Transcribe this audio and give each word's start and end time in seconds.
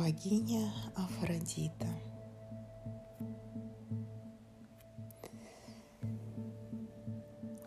богиня 0.00 0.72
Афродита. 0.96 1.86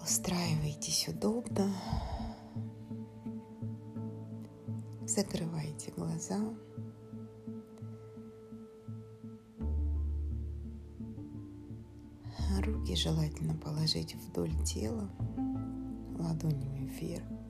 Устраивайтесь 0.02 1.08
удобно, 1.10 1.70
закрывайте 5.06 5.92
глаза. 5.92 6.40
Руки 12.66 12.96
желательно 12.96 13.54
положить 13.58 14.16
вдоль 14.16 14.56
тела, 14.64 15.08
ладонями 16.18 16.88
вверх. 16.88 17.43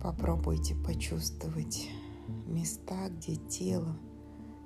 Попробуйте 0.00 0.74
почувствовать 0.74 1.90
места, 2.46 3.10
где 3.10 3.36
тело 3.36 3.94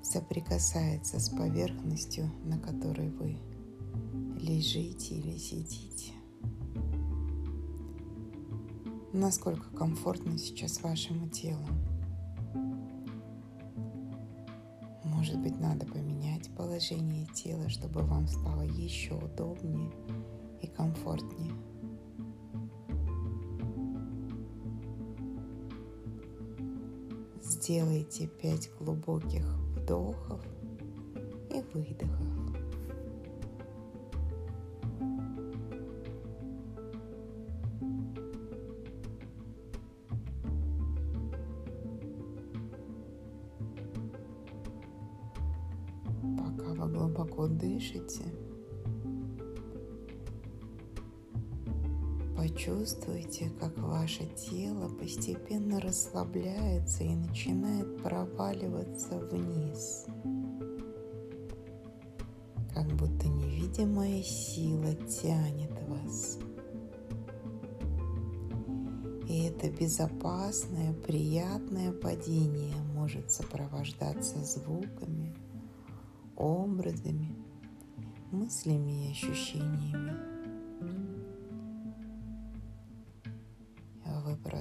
соприкасается 0.01 1.19
с 1.19 1.29
поверхностью, 1.29 2.31
на 2.45 2.57
которой 2.57 3.09
вы 3.09 3.37
лежите 4.39 5.15
или 5.15 5.37
сидите. 5.37 6.13
Насколько 9.11 9.69
комфортно 9.75 10.37
сейчас 10.37 10.81
вашему 10.81 11.27
телу. 11.29 11.65
Может 15.03 15.39
быть, 15.39 15.59
надо 15.59 15.85
поменять 15.85 16.49
положение 16.55 17.25
тела, 17.33 17.67
чтобы 17.67 18.01
вам 18.03 18.27
стало 18.27 18.61
еще 18.61 19.15
удобнее 19.15 19.91
и 20.61 20.67
комфортнее. 20.67 21.51
Сделайте 27.65 28.27
пять 28.27 28.69
глубоких 28.79 29.43
вдохов 29.75 30.39
и 31.49 31.63
выдохов. 31.73 32.64
Тело 54.35 54.89
постепенно 54.89 55.79
расслабляется 55.79 57.03
и 57.03 57.15
начинает 57.15 58.01
проваливаться 58.01 59.17
вниз. 59.19 60.05
Как 62.73 62.87
будто 62.95 63.27
невидимая 63.27 64.21
сила 64.21 64.93
тянет 64.95 65.71
вас. 65.87 66.37
И 69.27 69.43
это 69.43 69.71
безопасное, 69.71 70.93
приятное 70.93 71.91
падение 71.91 72.75
может 72.93 73.31
сопровождаться 73.31 74.37
звуками, 74.39 75.35
образами, 76.35 77.35
мыслями 78.31 79.07
и 79.07 79.11
ощущениями. 79.11 80.34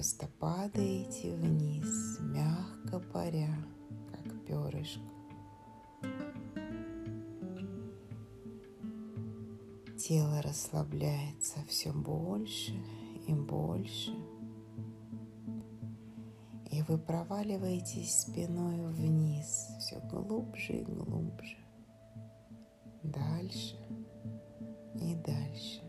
Просто 0.04 0.28
падаете 0.38 1.34
вниз, 1.34 2.18
мягко 2.20 3.00
паря, 3.10 3.56
как 4.10 4.44
перышко. 4.44 5.00
Тело 9.96 10.42
расслабляется 10.42 11.60
все 11.66 11.90
больше 11.90 12.74
и 13.26 13.32
больше. 13.32 14.14
И 16.70 16.82
вы 16.82 16.98
проваливаетесь 16.98 18.14
спиной 18.14 18.86
вниз, 18.92 19.68
все 19.80 20.00
глубже 20.00 20.80
и 20.80 20.84
глубже. 20.84 21.56
Дальше 23.02 23.78
и 25.00 25.14
дальше. 25.14 25.83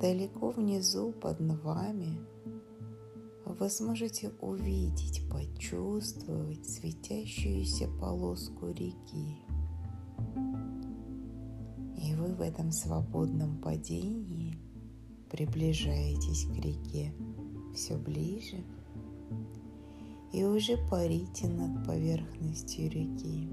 Далеко 0.00 0.50
внизу 0.50 1.12
под 1.12 1.40
вами 1.40 2.20
вы 3.44 3.68
сможете 3.68 4.30
увидеть, 4.40 5.28
почувствовать 5.28 6.64
светящуюся 6.68 7.88
полоску 8.00 8.68
реки. 8.68 9.36
И 11.96 12.14
вы 12.14 12.34
в 12.34 12.40
этом 12.40 12.70
свободном 12.70 13.58
падении 13.58 14.56
приближаетесь 15.30 16.44
к 16.44 16.56
реке 16.64 17.12
все 17.74 17.96
ближе 17.96 18.62
и 20.32 20.44
уже 20.44 20.76
парите 20.90 21.48
над 21.48 21.84
поверхностью 21.84 22.88
реки. 22.88 23.48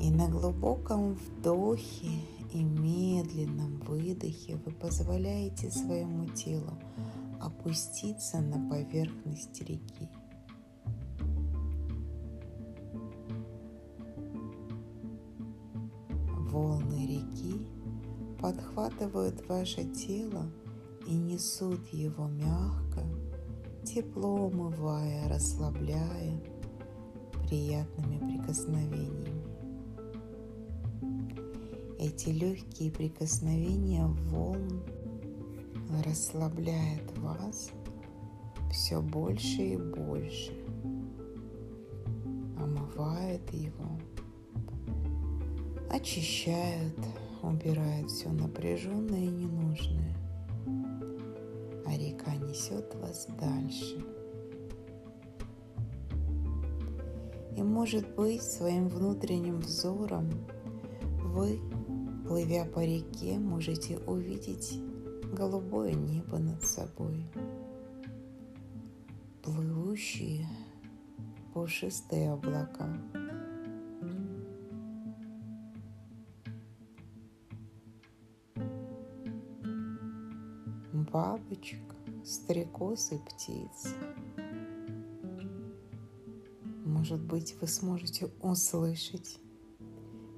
И 0.00 0.10
на 0.10 0.28
глубоком 0.28 1.14
вдохе 1.14 2.10
и 2.52 2.62
медленном 2.62 3.80
выдохе 3.80 4.56
вы 4.56 4.72
позволяете 4.72 5.70
своему 5.70 6.26
телу 6.26 6.78
опуститься 7.40 8.40
на 8.40 8.68
поверхность 8.68 9.60
реки. 9.62 10.08
Волны 16.50 17.06
реки 17.06 17.66
подхватывают 18.38 19.48
ваше 19.48 19.84
тело 19.84 20.50
и 21.06 21.14
несут 21.14 21.86
его 21.88 22.28
мягко, 22.28 23.02
тепло 23.84 24.48
умывая, 24.48 25.28
расслабляя 25.28 26.38
приятными 27.48 28.18
прикосновениями. 28.18 29.31
Эти 32.04 32.30
легкие 32.30 32.90
прикосновения 32.90 34.04
волн 34.04 34.82
расслабляют 36.04 37.16
вас 37.18 37.70
все 38.72 39.00
больше 39.00 39.62
и 39.62 39.76
больше, 39.76 40.50
омывают 42.58 43.48
его, 43.52 44.00
очищают, 45.90 46.98
убирают 47.40 48.10
все 48.10 48.30
напряженное 48.30 49.20
и 49.20 49.28
ненужное, 49.28 50.16
а 51.86 51.96
река 51.96 52.34
несет 52.34 52.92
вас 52.96 53.28
дальше. 53.38 54.04
И 57.56 57.62
может 57.62 58.12
быть 58.16 58.42
своим 58.42 58.88
внутренним 58.88 59.60
взором 59.60 60.28
вы 61.32 61.60
Плывя 62.32 62.64
по 62.64 62.82
реке, 62.82 63.38
можете 63.38 63.98
увидеть 64.06 64.80
голубое 65.34 65.92
небо 65.92 66.38
над 66.38 66.62
собой, 66.64 67.26
плывущие 69.42 70.48
пушистые 71.52 72.32
облака. 72.32 72.88
Бабочек, 80.94 81.82
стрекоз 82.24 83.12
и 83.12 83.18
птиц. 83.18 83.94
Может 86.86 87.20
быть, 87.20 87.54
вы 87.60 87.66
сможете 87.66 88.30
услышать 88.40 89.38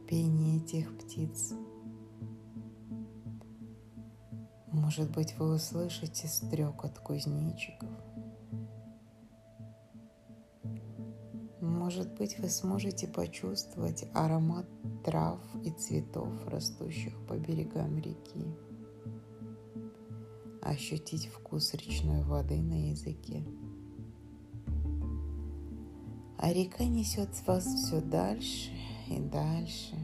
пение 0.09 0.57
этих 0.57 0.93
птиц. 0.99 1.55
Может 4.97 5.13
быть, 5.13 5.37
вы 5.39 5.55
услышите 5.57 6.29
стрекот 6.29 7.01
кузнечиков. 7.01 7.89
Может 11.61 12.15
быть, 12.15 12.39
вы 12.39 12.49
сможете 12.49 13.09
почувствовать 13.09 14.05
аромат 14.15 14.67
трав 15.05 15.41
и 15.65 15.71
цветов, 15.73 16.29
растущих 16.47 17.13
по 17.27 17.37
берегам 17.37 17.99
реки. 17.99 18.47
Ощутить 20.63 21.27
вкус 21.27 21.75
речной 21.75 22.23
воды 22.23 22.59
на 22.63 22.91
языке. 22.91 23.45
А 26.39 26.53
река 26.53 26.85
несет 26.85 27.31
вас 27.49 27.65
все 27.65 28.01
дальше 28.01 28.71
и 29.09 29.19
дальше. 29.19 29.97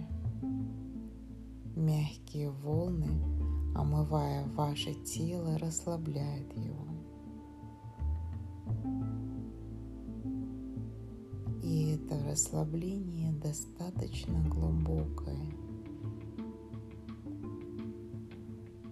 Мягкие 1.76 2.50
волны 2.50 3.29
омывая 3.74 4.44
ваше 4.54 4.94
тело, 4.94 5.58
расслабляет 5.58 6.52
его. 6.56 6.86
И 11.62 11.92
это 11.94 12.22
расслабление 12.24 13.32
достаточно 13.32 14.42
глубокое, 14.48 15.46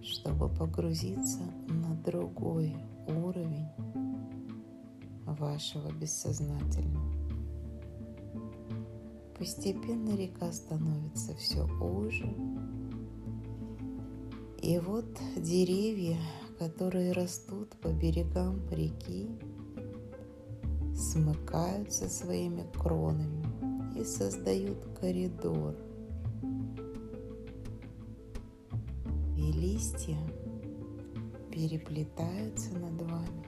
чтобы 0.01 0.49
погрузиться 0.49 1.41
на 1.67 1.95
другой 2.03 2.75
уровень 3.07 3.67
вашего 5.25 5.91
бессознательного. 5.91 7.19
Постепенно 9.37 10.15
река 10.15 10.51
становится 10.51 11.33
все 11.35 11.65
уже. 11.81 12.27
И 14.61 14.77
вот 14.77 15.05
деревья, 15.37 16.17
которые 16.57 17.13
растут 17.13 17.69
по 17.81 17.87
берегам 17.87 18.59
реки, 18.69 19.29
смыкаются 20.93 22.09
своими 22.09 22.65
кронами 22.77 23.45
и 23.97 24.03
создают 24.03 24.77
коридор. 24.99 25.75
И 29.37 29.51
листья 29.53 30.17
переплетаются 31.49 32.73
над 32.73 33.01
вами. 33.01 33.45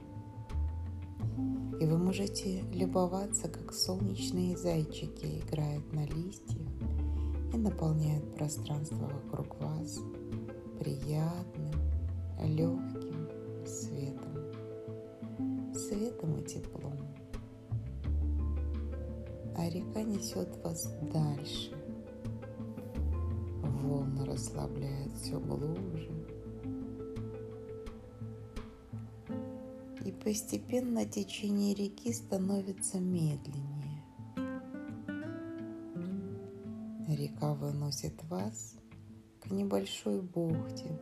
И 1.78 1.84
вы 1.84 1.98
можете 1.98 2.62
любоваться, 2.72 3.48
как 3.48 3.74
солнечные 3.74 4.56
зайчики 4.56 5.42
играют 5.42 5.92
на 5.92 6.06
листьях 6.06 6.68
и 7.52 7.58
наполняют 7.58 8.34
пространство 8.34 9.10
вокруг 9.10 9.60
вас 9.60 9.98
приятным, 10.82 11.70
легким 12.40 13.28
светом, 13.64 14.34
светом 15.72 16.40
и 16.40 16.44
теплом. 16.44 16.98
А 19.56 19.68
река 19.68 20.02
несет 20.02 20.48
вас 20.64 20.92
дальше. 21.12 21.70
Волны 23.62 24.24
расслабляют 24.24 25.12
все 25.14 25.38
глубже, 25.38 26.10
и 30.04 30.10
постепенно 30.10 31.04
течение 31.04 31.74
реки 31.74 32.12
становится 32.12 32.98
медленнее. 32.98 34.02
Река 37.08 37.54
выносит 37.54 38.20
вас 38.24 38.81
небольшой 39.52 40.20
бухте, 40.20 40.98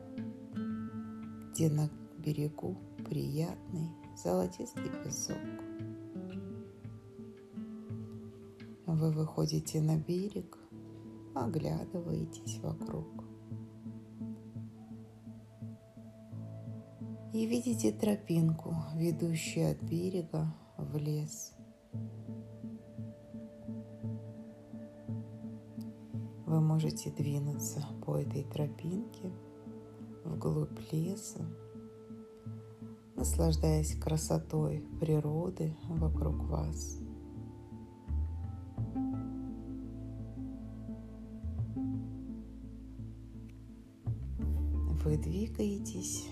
где 1.53 1.71
на 1.71 1.89
берегу 2.19 2.77
приятный 3.09 3.89
золотистый 4.23 4.91
песок. 5.05 5.39
Вы 8.87 9.13
выходите 9.13 9.81
на 9.81 9.97
берег, 9.97 10.59
оглядываетесь 11.35 12.59
вокруг. 12.59 13.31
и 17.33 17.47
видите 17.47 17.93
тропинку, 17.93 18.75
ведущую 18.95 19.71
от 19.71 19.83
берега 19.83 20.53
в 20.77 20.97
лес. 20.97 21.55
Вы 26.51 26.61
можете 26.61 27.13
двинуться 27.13 27.87
по 28.05 28.17
этой 28.17 28.43
тропинке 28.43 29.31
вглубь 30.25 30.81
леса, 30.91 31.47
наслаждаясь 33.15 33.95
красотой 33.95 34.85
природы 34.99 35.77
вокруг 35.89 36.43
вас. 36.49 36.99
Вы 45.05 45.19
двигаетесь 45.19 46.27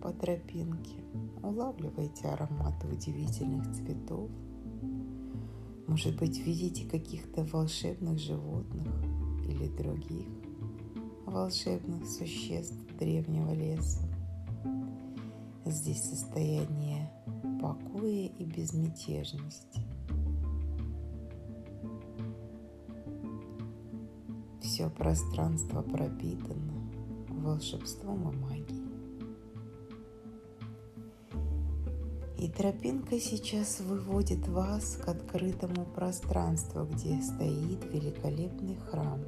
по 0.00 0.12
тропинке, 0.12 1.00
улавливаете 1.42 2.28
ароматы 2.28 2.86
удивительных 2.86 3.74
цветов. 3.74 4.30
Может 5.88 6.16
быть, 6.16 6.38
видите 6.46 6.88
каких-то 6.88 7.42
волшебных 7.42 8.20
животных 8.20 9.03
или 9.64 9.76
других 9.76 10.26
волшебных 11.26 12.06
существ 12.06 12.76
древнего 12.98 13.52
леса. 13.52 14.02
Здесь 15.64 16.02
состояние 16.02 17.10
покоя 17.60 18.26
и 18.26 18.44
безмятежности. 18.44 19.80
Все 24.60 24.90
пространство 24.90 25.82
пропитано 25.82 26.74
волшебством 27.28 28.30
и 28.30 28.36
магией. 28.36 28.84
И 32.38 32.48
тропинка 32.50 33.18
сейчас 33.18 33.80
выводит 33.80 34.46
вас 34.48 34.96
к 35.02 35.08
открытому 35.08 35.86
пространству, 35.86 36.84
где 36.84 37.18
стоит 37.22 37.84
великолепный 37.90 38.76
храм. 38.76 39.20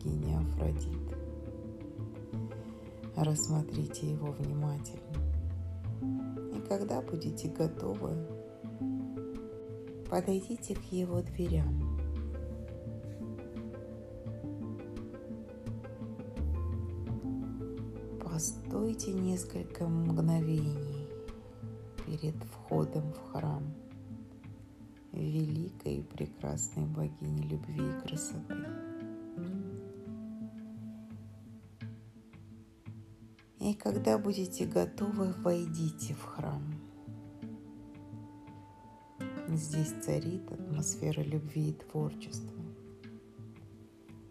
Богини 0.00 0.34
Афродиты. 0.34 1.16
Рассмотрите 3.16 4.10
его 4.10 4.32
внимательно. 4.32 5.00
И 6.56 6.60
когда 6.68 7.02
будете 7.02 7.48
готовы, 7.48 8.16
подойдите 10.08 10.74
к 10.74 10.84
его 10.92 11.20
дверям. 11.22 11.98
Постойте 18.22 19.12
несколько 19.12 19.86
мгновений 19.86 21.08
перед 22.06 22.36
входом 22.44 23.12
в 23.12 23.32
храм 23.32 23.62
великой 25.12 25.96
и 25.96 26.02
прекрасной 26.02 26.86
богини 26.86 27.42
любви 27.42 27.82
и 27.82 28.08
красоты. 28.08 28.89
Когда 33.80 34.18
будете 34.18 34.66
готовы, 34.66 35.32
войдите 35.42 36.14
в 36.14 36.22
храм. 36.22 36.62
Здесь 39.48 39.92
царит 40.04 40.52
атмосфера 40.52 41.22
любви 41.22 41.70
и 41.70 41.72
творчества. 41.72 42.62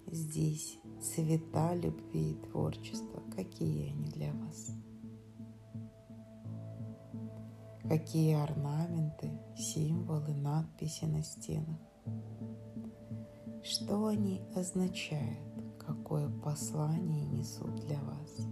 Здесь 0.05 0.77
цвета 1.01 1.75
любви 1.75 2.31
и 2.31 2.35
творчества. 2.35 3.21
Какие 3.35 3.89
они 3.89 4.05
для 4.09 4.31
вас? 4.33 4.71
Какие 7.83 8.35
орнаменты, 8.35 9.31
символы, 9.57 10.33
надписи 10.35 11.05
на 11.05 11.23
стенах? 11.23 11.79
Что 13.63 14.05
они 14.05 14.41
означают? 14.55 15.39
Какое 15.79 16.29
послание 16.29 17.25
несут 17.25 17.75
для 17.87 17.99
вас? 18.01 18.48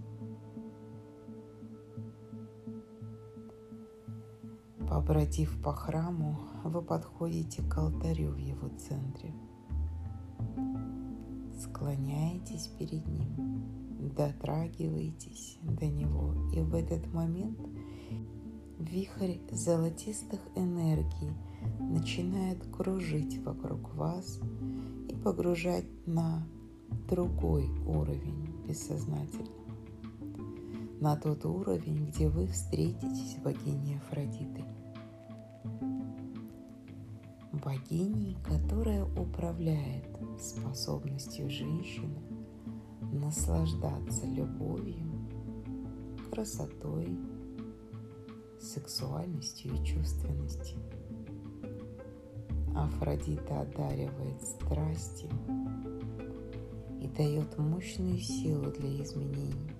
Побродив 4.88 5.60
по 5.62 5.74
храму, 5.74 6.38
вы 6.64 6.80
подходите 6.80 7.62
к 7.62 7.76
алтарю 7.76 8.30
в 8.30 8.38
его 8.38 8.68
центре. 8.78 9.34
Склоняетесь 11.60 12.68
перед 12.78 13.06
ним, 13.06 13.62
дотрагиваетесь 14.16 15.58
до 15.62 15.86
него, 15.86 16.32
и 16.54 16.60
в 16.60 16.74
этот 16.74 17.12
момент 17.12 17.58
вихрь 18.78 19.38
золотистых 19.50 20.40
энергий 20.54 21.36
начинает 21.80 22.64
кружить 22.74 23.38
вокруг 23.44 23.94
вас 23.94 24.40
и 25.10 25.14
погружать 25.16 25.86
на 26.06 26.46
другой 27.08 27.68
уровень 27.86 28.54
бессознательного 28.66 29.58
на 31.00 31.16
тот 31.16 31.44
уровень, 31.44 32.06
где 32.06 32.28
вы 32.28 32.46
встретитесь 32.48 33.34
с 33.34 33.36
богиней 33.36 33.98
Афродитой 33.98 34.64
богиней, 37.68 38.34
которая 38.44 39.04
управляет 39.04 40.06
способностью 40.40 41.50
женщины 41.50 42.18
наслаждаться 43.12 44.24
любовью, 44.26 45.28
красотой, 46.30 47.18
сексуальностью 48.58 49.74
и 49.74 49.84
чувственностью. 49.84 50.78
Афродита 52.74 53.60
одаривает 53.60 54.40
страстью 54.40 55.28
и 57.02 57.06
дает 57.08 57.58
мощную 57.58 58.18
силу 58.18 58.70
для 58.70 59.02
изменений. 59.02 59.72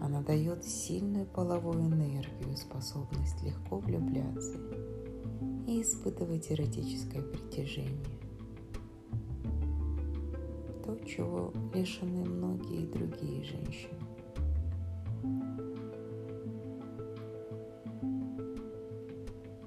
Она 0.00 0.22
дает 0.22 0.64
сильную 0.64 1.26
половую 1.26 1.82
энергию, 1.82 2.56
способность 2.56 3.40
легко 3.44 3.78
влюбляться 3.78 4.58
и 5.68 5.82
испытывать 5.82 6.50
эротическое 6.50 7.20
притяжение. 7.22 7.92
То, 10.82 10.98
чего 11.04 11.52
лишены 11.74 12.24
многие 12.24 12.86
другие 12.86 13.44
женщины. 13.44 13.92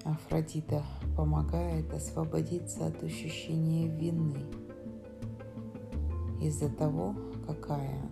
Афродита 0.02 0.84
помогает 1.16 1.94
освободиться 1.94 2.86
от 2.86 3.00
ощущения 3.04 3.86
вины 3.86 4.44
из-за 6.40 6.68
того, 6.68 7.14
какая 7.46 8.00
она. 8.00 8.10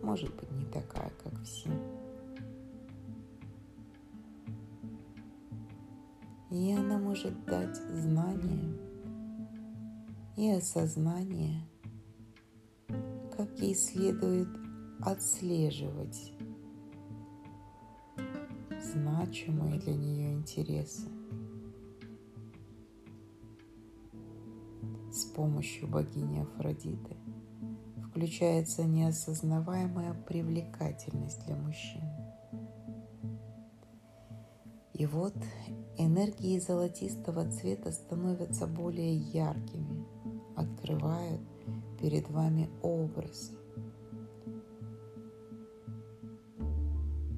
Может 0.00 0.34
быть, 0.36 0.50
не 0.52 0.64
такая, 0.64 1.12
как 1.22 1.38
все. 1.42 1.68
И 6.54 6.72
она 6.72 6.98
может 6.98 7.44
дать 7.46 7.74
знание 7.74 8.78
и 10.36 10.52
осознание, 10.52 11.66
как 13.36 13.58
ей 13.58 13.74
следует 13.74 14.46
отслеживать 15.00 16.32
значимые 18.80 19.80
для 19.80 19.96
нее 19.96 20.34
интересы. 20.34 21.08
С 25.10 25.24
помощью 25.24 25.88
богини 25.88 26.38
Афродиты 26.38 27.16
включается 28.10 28.84
неосознаваемая 28.84 30.14
привлекательность 30.14 31.44
для 31.46 31.56
мужчин. 31.56 32.02
И 34.92 35.06
вот 35.06 35.34
энергии 35.98 36.58
золотистого 36.58 37.50
цвета 37.50 37.92
становятся 37.92 38.66
более 38.66 39.16
яркими, 39.16 40.04
открывают 40.56 41.40
перед 42.00 42.28
вами 42.30 42.68
образы, 42.82 43.52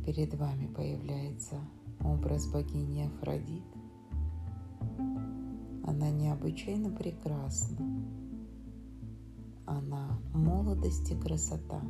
перед 0.05 0.35
вами 0.35 0.67
появляется 0.69 1.57
образ 2.05 2.47
богини 2.47 3.03
Афродит. 3.03 3.65
Она 5.85 6.11
необычайно 6.11 6.91
прекрасна. 6.91 7.77
Она 9.67 10.19
молодость 10.33 11.11
и 11.11 11.17
красота. 11.17 11.81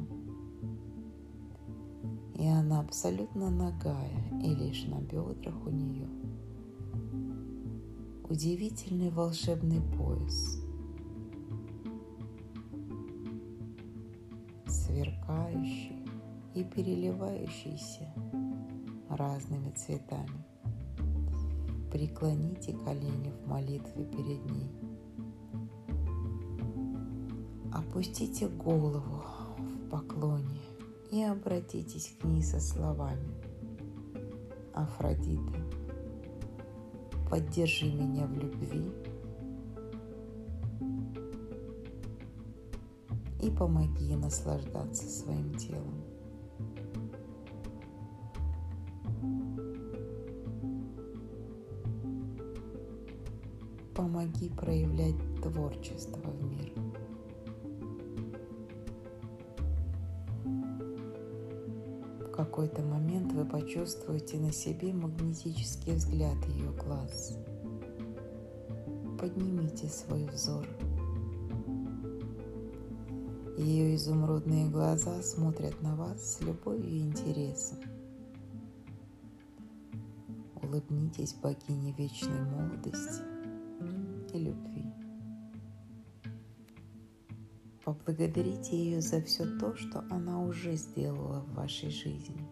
И 2.34 2.46
она 2.46 2.80
абсолютно 2.80 3.50
нагая, 3.50 4.22
и 4.42 4.54
лишь 4.54 4.84
на 4.84 5.00
бедрах 5.00 5.54
у 5.66 5.70
нее 5.70 6.06
удивительный 8.28 9.10
волшебный 9.10 9.80
пояс, 9.80 10.58
сверкающий 14.66 16.04
и 16.54 16.64
переливающийся 16.64 18.12
разными 19.08 19.70
цветами. 19.72 20.44
Преклоните 21.92 22.72
колени 22.72 23.30
в 23.30 23.48
молитве 23.48 24.04
перед 24.04 24.44
ней. 24.50 24.70
Опустите 27.72 28.48
голову 28.48 29.22
в 29.58 29.88
поклоне 29.88 30.60
и 31.12 31.22
обратитесь 31.22 32.16
к 32.20 32.24
ней 32.24 32.42
со 32.42 32.58
словами. 32.60 33.34
Афродита, 34.74 35.54
поддержи 37.28 37.86
меня 37.86 38.26
в 38.26 38.34
любви 38.34 38.92
и 43.42 43.50
помоги 43.50 44.14
наслаждаться 44.16 45.08
своим 45.08 45.54
телом. 45.54 46.04
помоги 53.96 54.50
проявлять 54.50 55.16
творчество 55.42 56.20
в 56.30 56.44
мир. 56.44 56.85
Какой-то 62.56 62.80
момент 62.80 63.34
вы 63.34 63.44
почувствуете 63.44 64.38
на 64.38 64.50
себе 64.50 64.90
магнетический 64.90 65.92
взгляд 65.92 66.42
ее 66.48 66.70
глаз. 66.72 67.36
Поднимите 69.20 69.88
свой 69.88 70.24
взор. 70.24 70.66
Ее 73.58 73.94
изумрудные 73.94 74.70
глаза 74.70 75.20
смотрят 75.20 75.82
на 75.82 75.96
вас 75.96 76.36
с 76.36 76.40
любовью 76.40 76.88
и 76.88 77.00
интересом. 77.00 77.76
Улыбнитесь 80.62 81.34
богине 81.34 81.92
вечной 81.92 82.40
молодости– 82.40 83.22
и 84.32 84.38
любви. 84.38 84.92
Поблагодарите 87.84 88.76
ее 88.76 89.00
за 89.00 89.22
все 89.22 89.44
то, 89.58 89.76
что 89.76 90.04
она 90.10 90.42
уже 90.42 90.74
сделала 90.74 91.40
в 91.40 91.54
вашей 91.54 91.90
жизни, 91.90 92.45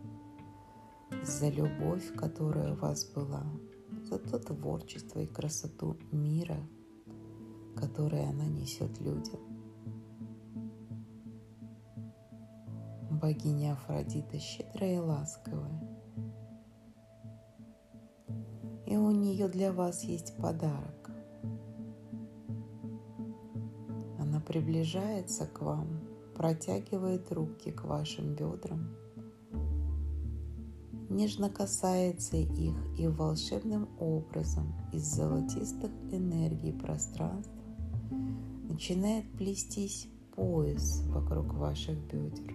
за 1.27 1.49
любовь, 1.49 2.15
которая 2.15 2.73
у 2.73 2.77
вас 2.77 3.05
была, 3.07 3.45
за 4.03 4.19
то 4.19 4.39
творчество 4.39 5.21
и 5.21 5.27
красоту 5.27 5.97
мира, 6.13 6.59
которое 7.77 8.29
она 8.29 8.47
несет 8.47 9.01
людям. 9.01 9.41
Богиня 13.11 13.73
Афродита 13.73 14.39
щедрая 14.39 14.97
и 14.97 14.99
ласковая. 14.99 16.01
И 18.87 18.97
у 18.97 19.11
нее 19.11 19.49
для 19.49 19.73
вас 19.73 20.05
есть 20.05 20.37
подарок 20.37 21.05
приближается 24.45 25.47
к 25.47 25.61
вам, 25.63 26.01
протягивает 26.37 27.33
руки 27.33 27.71
к 27.71 27.85
вашим 27.85 28.35
бедрам, 28.35 28.95
нежно 31.15 31.49
касается 31.49 32.37
их 32.37 32.75
и 32.99 33.07
волшебным 33.07 33.89
образом 33.99 34.75
из 34.93 35.03
золотистых 35.05 35.91
энергий 36.11 36.73
пространства 36.73 37.53
начинает 38.69 39.31
плестись 39.33 40.09
пояс 40.35 41.03
вокруг 41.07 41.55
ваших 41.55 41.97
бедер. 42.13 42.55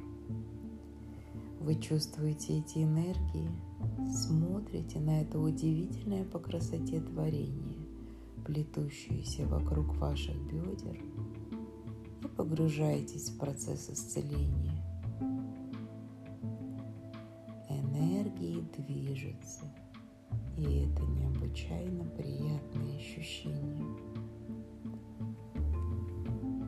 Вы 1.61 1.75
чувствуете 1.75 2.59
эти 2.59 2.79
энергии, 2.79 3.49
смотрите 4.11 4.99
на 4.99 5.21
это 5.21 5.39
удивительное 5.39 6.25
по 6.25 6.39
красоте 6.39 7.01
творение, 7.01 7.79
плетущееся 8.45 9.45
вокруг 9.47 9.95
ваших 9.95 10.35
бедер– 10.51 10.99
и 12.23 12.27
погружаетесь 12.27 13.29
в 13.29 13.37
процесс 13.37 13.89
исцеления. 13.89 14.78
Движутся, 19.19 19.65
и 20.57 20.85
это 20.85 21.03
необычайно 21.03 22.03
приятное 22.15 22.97
ощущение. 22.97 23.97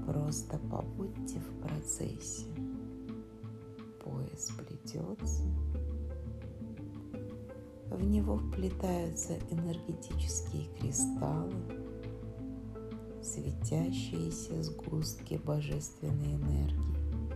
Просто 0.05 0.57
побудьте 0.69 1.39
в 1.39 1.61
процессе. 1.61 2.47
Пояс 4.03 4.51
плетется, 4.57 5.43
в 7.89 8.03
него 8.03 8.37
вплетаются 8.37 9.37
энергетические 9.51 10.67
кристаллы, 10.79 11.53
светящиеся 13.21 14.63
сгустки 14.63 15.39
божественной 15.43 16.33
энергии, 16.33 17.31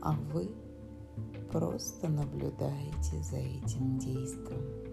а 0.00 0.12
вы 0.32 0.50
просто 1.52 2.08
наблюдаете 2.08 3.22
за 3.22 3.36
этим 3.36 3.98
действием. 3.98 4.89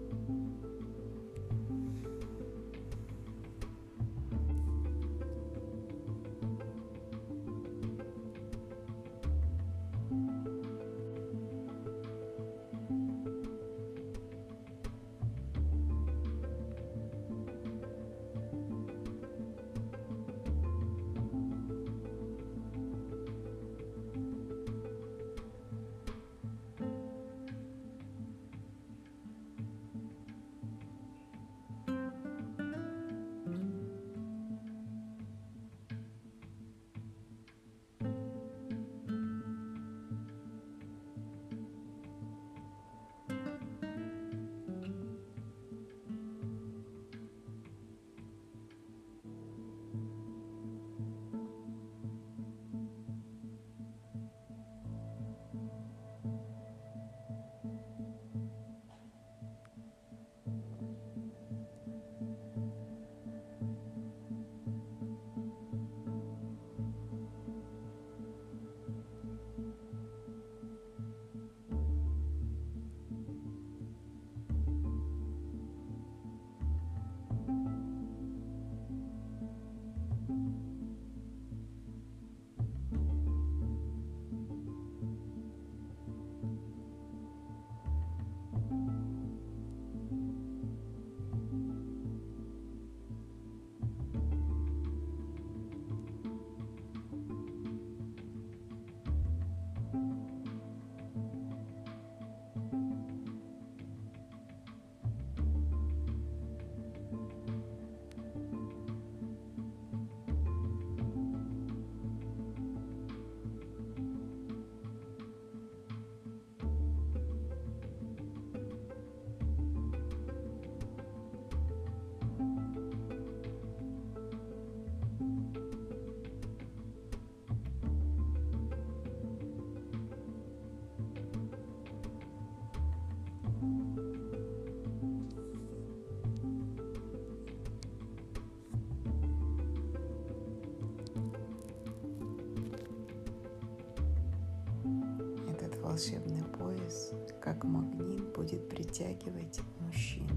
Как 147.58 147.64
магнит, 147.64 148.32
будет 148.34 148.68
притягивать 148.68 149.60
мужчин 149.80 150.28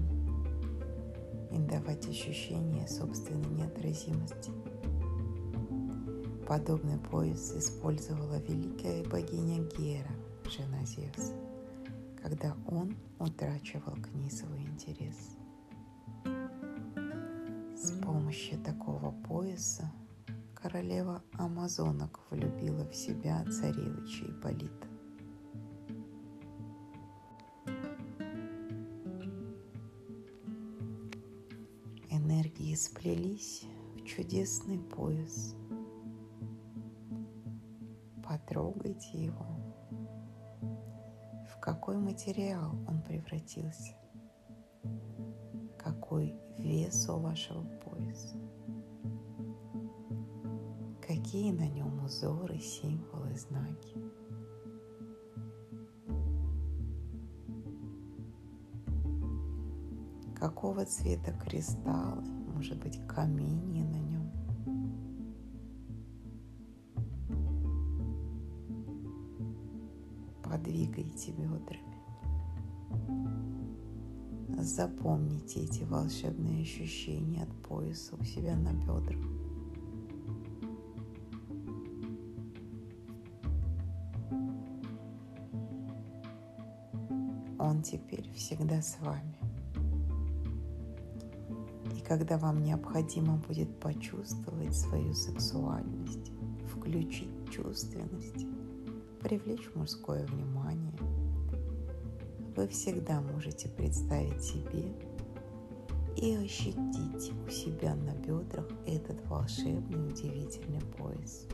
и 1.52 1.58
давать 1.58 2.08
ощущение 2.08 2.88
собственной 2.88 3.48
неотразимости. 3.50 4.50
Подобный 6.48 6.98
пояс 6.98 7.54
использовала 7.56 8.40
великая 8.40 9.04
богиня 9.04 9.62
Гера, 9.76 10.10
жена 10.44 10.84
Зевса, 10.84 11.34
когда 12.20 12.56
он 12.66 12.96
утрачивал 13.20 13.94
к 14.02 14.12
ней 14.14 14.30
свой 14.30 14.62
интерес. 14.62 15.36
С 17.76 17.92
помощью 18.02 18.58
такого 18.60 19.12
пояса 19.28 19.92
королева 20.54 21.22
амазонок 21.34 22.20
влюбила 22.30 22.84
в 22.88 22.94
себя 22.94 23.44
царевича 23.44 24.24
Ипполита. 24.26 24.91
Сплелись 32.82 33.64
в 33.94 34.04
чудесный 34.04 34.78
пояс. 34.78 35.54
Потрогайте 38.22 39.24
его. 39.24 39.46
В 41.50 41.60
какой 41.60 41.96
материал 41.96 42.72
он 42.88 43.02
превратился? 43.02 43.94
Какой 45.78 46.34
вес 46.58 47.08
у 47.08 47.18
вашего 47.18 47.62
пояса? 47.62 48.36
какие 51.32 51.52
на 51.52 51.68
нем 51.68 52.04
узоры, 52.04 52.58
символы, 52.58 53.34
знаки. 53.36 53.96
Какого 60.34 60.84
цвета 60.84 61.32
кристаллы, 61.32 62.41
может 62.62 62.78
быть, 62.78 62.96
камни 63.08 63.82
на 63.82 63.98
нем. 63.98 64.30
Подвигайте 70.44 71.32
бедрами. 71.32 71.82
Запомните 74.62 75.64
эти 75.64 75.82
волшебные 75.82 76.62
ощущения 76.62 77.42
от 77.42 77.52
пояса 77.62 78.14
у 78.14 78.22
себя 78.22 78.54
на 78.54 78.72
бедрах. 78.74 79.18
Он 87.58 87.82
теперь 87.82 88.30
всегда 88.34 88.80
с 88.80 89.00
вами. 89.00 89.51
Когда 92.12 92.36
вам 92.36 92.62
необходимо 92.62 93.38
будет 93.48 93.80
почувствовать 93.80 94.76
свою 94.76 95.14
сексуальность, 95.14 96.30
включить 96.70 97.50
чувственность, 97.50 98.44
привлечь 99.22 99.70
мужское 99.74 100.26
внимание, 100.26 100.92
вы 102.54 102.68
всегда 102.68 103.22
можете 103.22 103.70
представить 103.70 104.42
себе 104.42 104.92
и 106.18 106.34
ощутить 106.34 107.32
у 107.46 107.50
себя 107.50 107.94
на 107.94 108.14
бедрах 108.16 108.68
этот 108.86 109.26
волшебный 109.26 110.06
удивительный 110.06 110.82
пояс. 110.98 111.46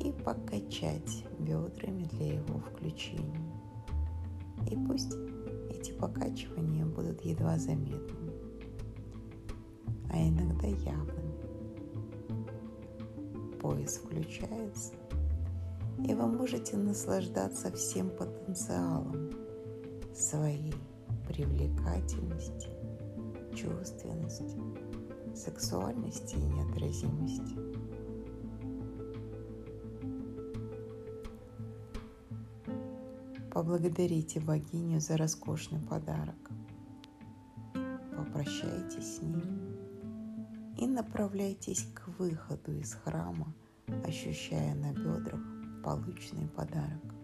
И 0.00 0.12
покачать 0.24 1.26
бедрами 1.40 2.04
для 2.04 2.36
его 2.36 2.58
включения. 2.60 3.52
И 4.70 4.76
пусть 4.86 5.12
эти 5.68 5.92
покачивания 5.92 6.86
будут 6.86 7.22
едва 7.26 7.58
заметными, 7.58 8.27
а 10.18 10.28
иногда 10.28 10.66
явными. 10.66 11.38
Пояс 13.60 13.98
включается, 13.98 14.94
и 16.04 16.14
вы 16.14 16.26
можете 16.26 16.76
наслаждаться 16.76 17.70
всем 17.72 18.10
потенциалом 18.10 19.30
своей 20.14 20.74
привлекательности, 21.26 22.68
чувственности, 23.54 24.58
сексуальности 25.36 26.34
и 26.34 26.40
неотразимости. 26.40 27.56
Поблагодарите 33.52 34.40
богиню 34.40 35.00
за 35.00 35.16
роскошный 35.16 35.80
подарок. 35.80 36.50
Попрощайтесь 38.16 39.16
с 39.16 39.22
ним 39.22 39.57
и 40.78 40.86
направляйтесь 40.86 41.86
к 41.94 42.08
выходу 42.18 42.72
из 42.72 42.94
храма, 42.94 43.52
ощущая 44.04 44.74
на 44.74 44.92
бедрах 44.92 45.40
полученный 45.84 46.48
подарок. 46.48 47.14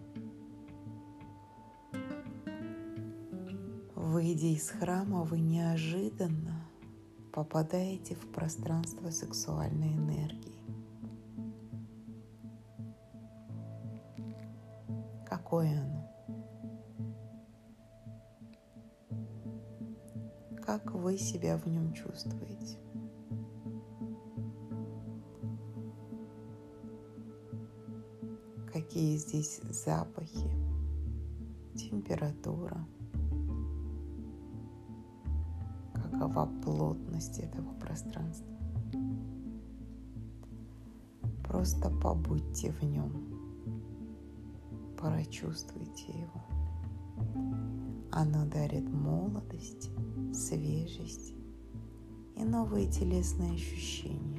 Выйдя 3.95 4.47
из 4.47 4.69
храма, 4.69 5.23
вы 5.23 5.39
неожиданно 5.39 6.67
попадаете 7.33 8.15
в 8.15 8.31
пространство 8.31 9.09
сексуальной 9.09 9.95
энергии. 9.95 10.55
Какое 15.25 15.81
оно? 15.81 15.95
как 20.65 20.91
вы 20.91 21.17
себя 21.17 21.57
в 21.57 21.67
нем 21.67 21.93
чувствуете. 21.93 22.77
Какие 28.95 29.17
здесь 29.17 29.59
запахи, 29.71 30.49
температура, 31.75 32.77
какова 35.93 36.49
плотность 36.63 37.39
этого 37.39 37.73
пространства. 37.73 38.47
Просто 41.43 41.89
побудьте 41.89 42.71
в 42.71 42.83
нем, 42.83 43.11
прочувствуйте 44.97 46.13
его. 46.13 46.45
Оно 48.13 48.45
дарит 48.45 48.89
молодость, 48.89 49.89
свежесть 50.33 51.33
и 52.37 52.45
новые 52.45 52.89
телесные 52.89 53.55
ощущения. 53.55 54.34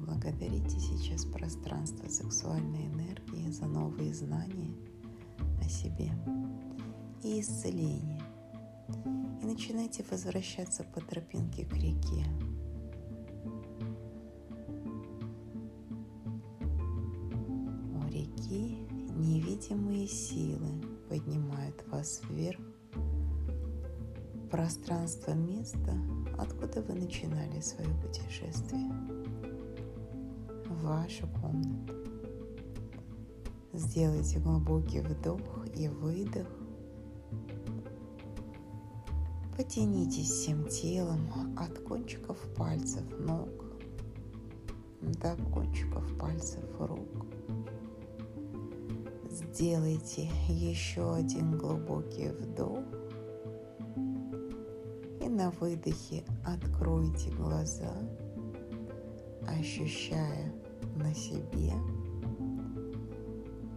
Поблагодарите 0.00 0.78
сейчас 0.80 1.26
пространство 1.26 2.08
сексуальной 2.08 2.86
энергии 2.86 3.50
за 3.50 3.66
новые 3.66 4.14
знания 4.14 4.72
о 5.60 5.68
себе 5.68 6.10
и 7.22 7.40
исцеление. 7.40 8.22
И 9.42 9.46
начинайте 9.46 10.02
возвращаться 10.10 10.84
по 10.84 11.02
тропинке 11.02 11.66
к 11.66 11.74
реке. 11.74 12.24
У 17.94 18.08
реки 18.08 18.78
невидимые 19.16 20.08
силы 20.08 20.80
поднимают 21.10 21.86
вас 21.88 22.22
вверх 22.30 22.60
пространство 24.50 25.32
места, 25.32 25.94
откуда 26.38 26.80
вы 26.82 26.94
начинали 26.94 27.60
свое 27.60 27.90
путешествие, 28.00 28.90
вашу 30.90 31.28
комнату. 31.40 31.94
Сделайте 33.72 34.40
глубокий 34.40 35.00
вдох 35.00 35.40
и 35.76 35.86
выдох. 35.86 36.48
Потянитесь 39.56 40.30
всем 40.30 40.66
телом 40.66 41.30
от 41.56 41.78
кончиков 41.78 42.36
пальцев 42.56 43.04
ног 43.20 43.48
до 45.00 45.36
кончиков 45.54 46.04
пальцев 46.18 46.64
рук. 46.80 47.26
Сделайте 49.30 50.28
еще 50.48 51.14
один 51.14 51.56
глубокий 51.56 52.30
вдох 52.30 52.84
на 55.28 55.50
выдохе 55.52 56.24
откройте 56.44 57.30
глаза, 57.30 57.94
ощущая 59.46 60.52
на 61.00 61.14
себе 61.14 61.72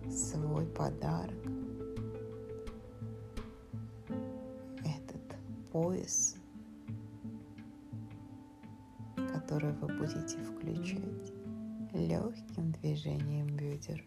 свой 0.09 0.65
подарок. 0.67 1.33
Этот 4.79 5.38
пояс, 5.71 6.36
который 9.15 9.71
вы 9.73 9.88
будете 9.97 10.38
включать 10.38 11.33
легким 11.93 12.71
движением 12.73 13.47
бедер. 13.55 14.03